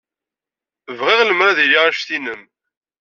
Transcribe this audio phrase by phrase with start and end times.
[0.99, 2.41] Bɣiɣ lemmer ad iliɣ anect-nnem.